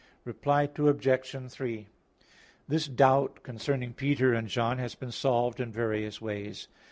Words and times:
Reply 0.25 0.67
Obj. 0.75 1.51
3: 1.51 1.87
This 2.67 2.87
doubt 2.87 3.43
concerning 3.43 3.93
Peter 3.93 4.33
and 4.33 4.47
John 4.47 4.79
has 4.79 4.95
been 4.95 5.11
solved 5.11 5.59
in 5.59 5.71
various 5.71 6.19
ways. 6.19 6.67